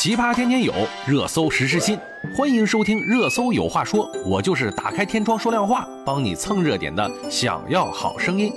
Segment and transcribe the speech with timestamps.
[0.00, 0.72] 奇葩天天有，
[1.08, 1.98] 热搜时时新。
[2.32, 7.10] 欢迎收听《热搜有话说》，我就是打开天窗说亮话，帮你蹭热点的。
[7.28, 8.52] 想要好声音。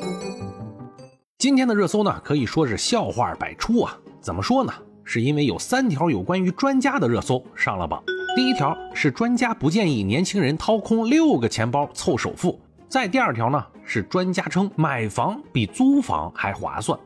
[1.40, 3.98] 今天的热搜呢，可以说是笑话百出啊。
[4.22, 4.72] 怎么说呢？
[5.04, 8.04] 是因为有三条有关于专家的热搜上了榜。
[8.36, 12.62] 第一条是专家不建议年轻人掏空六个钱包凑首付。
[12.88, 17.00] 再第二条呢是专家称买房比租房还划算。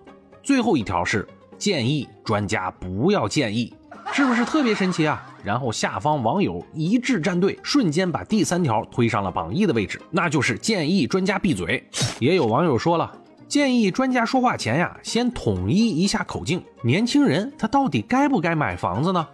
[0.43, 1.25] 最后一条是
[1.57, 3.73] 建议专家不要建议。
[4.13, 5.25] 是不是特别神奇啊？
[5.43, 11.83] 然后下方网友一致站队，瞬间把第三条推上了榜一的位置，那就是建议专家闭嘴。
[12.19, 13.11] 也有网友说了，
[13.47, 16.61] 建议专家说话前呀，先统一一下口径。
[16.83, 19.27] 年轻人他到底该不该买房子呢？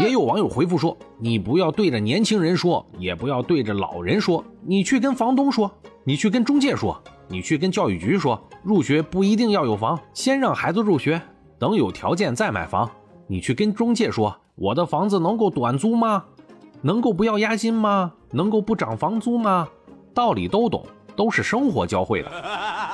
[0.00, 5.72] 也有网友回复说，你不要对着年轻人说，也不要对着老人说，你去跟房东说，
[6.04, 11.20] 你去跟中介说，你去跟教育局说，入学不一定要有房，先让孩子入学，
[11.58, 12.88] 等有条件再买房。
[13.26, 16.24] 你去跟中介说，我的房子能够短租吗？
[16.80, 18.12] 能够不要押金吗？
[18.30, 19.68] 能够不涨房租吗？
[20.14, 22.30] 道理都懂，都是生活教会的。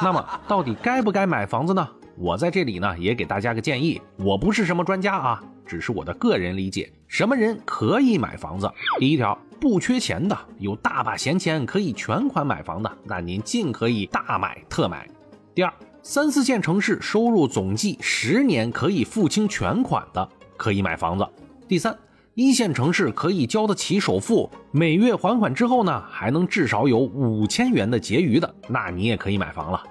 [0.03, 1.89] 那么，到底该不该买房子呢？
[2.17, 4.01] 我在这里呢，也给大家个建议。
[4.17, 6.91] 我不是什么专家啊，只是我的个人理解。
[7.07, 8.71] 什么人可以买房子？
[8.99, 15.09] 第一条，不缺钱的，有大把闲钱可以全款买房的，那您尽可以大买特买。
[15.55, 15.73] 第二。
[16.07, 21.27] 三四线城市收入总计十年可以付清全款的，可以买房子。
[21.67, 21.97] 第三，
[22.35, 29.83] 一线城市可以交得起首付，每月还款之后呢，还能至少有五千元的结余的，那你也可以买房了。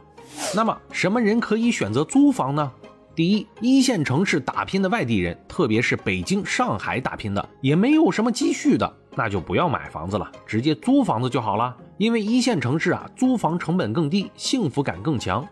[0.56, 2.72] 那么，什么人可以选择租房呢？
[3.16, 11.76] 第一，一线城市打拼的外地人，特别是北京、上海打拼的，也没有什么积蓄的，那就不要买房子了，直接租房子就好了。
[11.98, 15.44] 因为一线城市啊，租房成本更低，幸福感更强。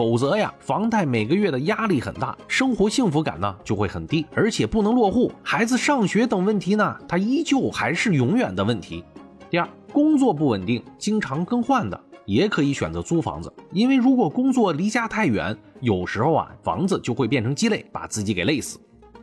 [0.00, 9.04] 否则呀，房贷每个月的压力很大，生活幸福感呢就会很低，而且不能落户，孩子上学等问题呢，它依旧还是永远的问题。
[9.50, 18.80] 第二，工作不稳定，经常更换的，也可以选择租房子，因为如果工作离家太远，有时候啊，房子就会变成鸡肋，把自己给累死。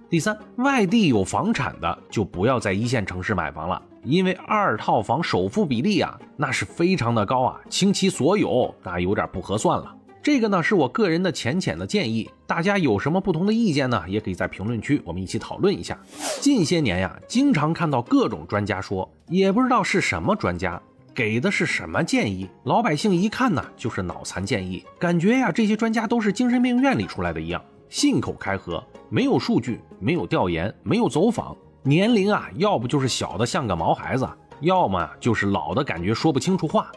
[0.07, 9.95] 第三，外地有房产的就不要在一线城市买房了，因为二套房首付比例啊，那是非常的高啊，倾其所有那有点不合算了。
[10.27, 14.03] 这个呢是我个人的浅浅的建议，大家有什么不同的意见呢？
[14.09, 15.97] 也可以在评论区我们一起讨论一下。
[16.41, 20.81] 近些年呀，经常看到各种专家说，也不知道是什么专家
[21.15, 34.27] 给的是什么建议，老百姓一看呢就是脑残建议，感觉呀这些专家都是精神病院里出来的一样，信口开河，没有数据，没有调研，没有走访，年龄啊要不就是小的像个毛孩子。
[34.61, 36.91] 要么就是老的感觉说不清楚话，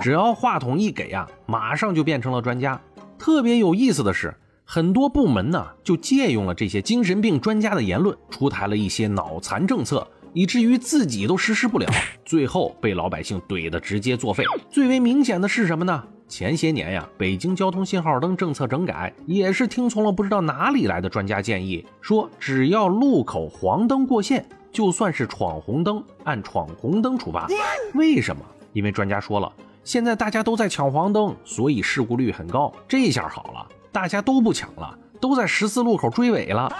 [0.00, 2.80] 只要话筒一给啊，马上就变成了专家。
[3.16, 11.86] 特别有意思的是，很多部门呢就借用了这些精神病专家的言论，出台了一些脑残政策，以至于自己都实施不了，
[12.24, 14.44] 最后被老百姓怼得直接作废。
[14.68, 16.02] 最为明显的是什么呢？
[16.26, 24.44] 前些年呀，北京交通信号灯政策整改，也是听从了不知道哪里来的专家建议，说只要路口黄灯过线。
[24.78, 27.48] 就算是闯红灯，按闯红灯处罚。
[27.94, 28.40] 为什么？
[28.72, 29.52] 因为专家说了，
[29.82, 32.72] 现在大家都在抢黄灯，所以事故率很高。
[32.86, 36.72] 这下好了，大家都不抢了，都在十字路口追尾了。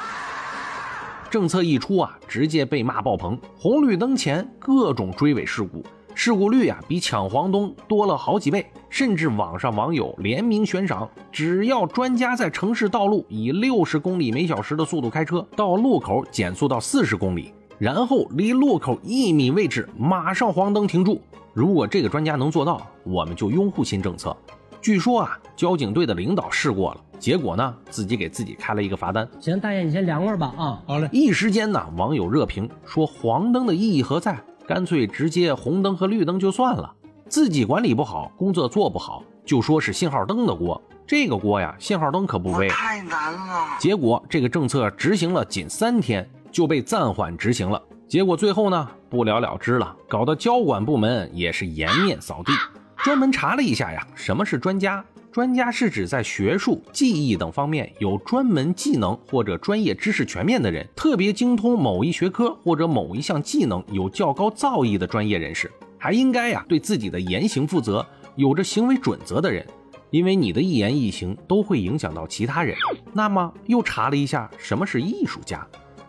[1.28, 3.36] 政策一出啊，直接被骂爆棚。
[3.58, 8.64] 红绿灯前各种追尾事故，事故率啊比抢黄灯多了好几倍。
[8.88, 17.52] 甚至网上网友联名悬赏，只要专家在城市道路以六十公里每小时的速度开车，到路口减速到四十公里。
[17.78, 21.20] 然后离路口一米位置马上黄灯停住。
[21.54, 24.36] 如果这个专家能做到，我们就拥护新政策。
[24.80, 29.28] 据说啊，交警队的领导试过了，结果呢，自己给自己开了一个罚单。
[29.40, 30.82] 行，大爷你先凉快吧啊。
[30.86, 31.08] 好嘞。
[31.12, 34.38] 一时间呢，网友热评说黄灯的意义何在？
[34.66, 36.94] 干脆直接红灯和绿灯就算了。
[37.28, 40.80] 自己管理不好，工作做不好，就说是信号灯的锅。
[41.06, 42.68] 这个锅呀，信号灯可不背。
[42.68, 43.78] 太难了。
[43.80, 46.28] 结果这个政策执行了仅三天。
[46.50, 52.52] 就被暂缓执行了，结果最后呢不了了之了，搞得交管部门也是颜面扫地。
[52.96, 55.04] 专门查了一下呀，什么是专家？
[55.30, 69.64] 专家是指在学术、技艺等方面有专门技能或者专业知识全面的人，特别精通某一学科或者某一项技能，有较高造诣的专业人士，还应该呀对自己的言行负责，有着行为准则的人。
[70.10, 72.74] 因为你的一言一行都会影响到其他人。
[73.12, 75.64] 那么又查了一下，什么是艺术家？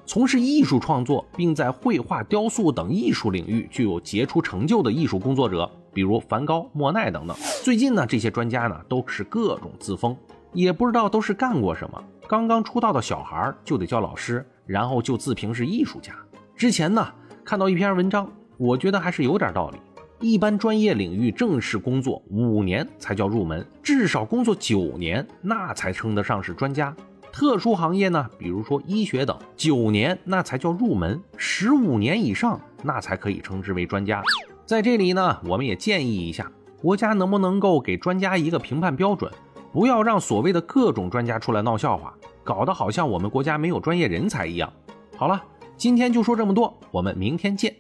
[0.10, 7.38] 从事艺术创作，并在绘画、雕塑等艺术领域具有杰出成就的艺术工作者，比如梵高、莫奈等等。
[7.64, 10.18] 最近呢，这些专家呢都是各种自封，
[10.52, 12.04] 也不知道都是干过什么。
[12.28, 16.16] 刚刚出道的小孩就得叫老师，然后就自评是艺术家。
[16.56, 17.08] 之前呢
[17.46, 18.28] 看到一篇文章，
[18.58, 19.78] 我觉得还是有点道理。
[20.22, 26.96] 一般专业领域正式工作五年才叫入门，至少工作九年，那才称得上是专家。
[27.32, 34.22] 特殊行业呢，比如说医学等，九年那才叫入门，十五年以上那才可以称之为专家。
[34.66, 39.32] 在这里呢，我们也建议一下，国家能不能够给专家一个评判标准，
[39.72, 44.72] 不要让所谓的各种专家出来闹笑话，搞得好像我们国家没有专业人才一样。
[45.16, 45.42] 好了，
[45.78, 47.76] 今天就说这么多，我们明天见。